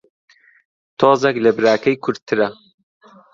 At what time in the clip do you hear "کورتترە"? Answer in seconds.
2.03-2.49